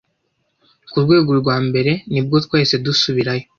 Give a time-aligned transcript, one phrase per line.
[0.91, 3.45] Ku rwego rwa mbere, nibwo twahise dusubirayo.